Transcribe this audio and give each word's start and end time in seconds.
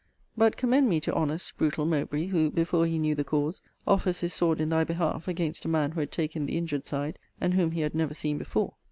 But 0.35 0.57
commend 0.57 0.89
me 0.89 0.99
to 1.01 1.13
honest 1.13 1.55
brutal 1.59 1.85
Mowbray, 1.85 2.25
who, 2.25 2.49
before 2.49 2.87
he 2.87 2.97
knew 2.97 3.13
the 3.13 3.23
cause, 3.23 3.61
offers 3.85 4.21
his 4.21 4.33
sword 4.33 4.59
in 4.59 4.69
thy 4.69 4.83
behalf 4.83 5.27
against 5.27 5.63
a 5.63 5.67
man 5.67 5.91
who 5.91 5.99
had 5.99 6.11
taken 6.11 6.47
the 6.47 6.57
injured 6.57 6.87
side, 6.87 7.19
and 7.39 7.53
whom 7.53 7.69
he 7.69 7.81
had 7.81 7.93
never 7.93 8.15
seen 8.15 8.39
before. 8.39 8.73